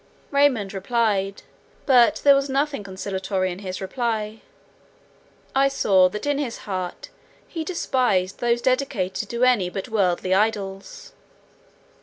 Raymond 0.31 0.73
replied; 0.73 1.43
but 1.85 2.21
there 2.23 2.33
was 2.33 2.49
nothing 2.49 2.83
conciliatory 2.83 3.51
in 3.51 3.59
his 3.59 3.79
reply. 3.79 4.41
I 5.53 5.67
saw 5.67 6.09
that 6.09 6.25
in 6.25 6.39
his 6.39 6.57
heart 6.65 7.09
he 7.47 7.63
despised 7.63 8.39
those 8.39 8.63
dedicated 8.63 9.29
to 9.29 9.43
any 9.43 9.69
but 9.69 9.89
worldly 9.89 10.33
idols. 10.33 11.13